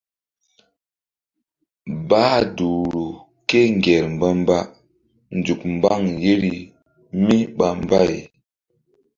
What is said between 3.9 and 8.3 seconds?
mba nzuk mbaŋ yeri míɓa mbay.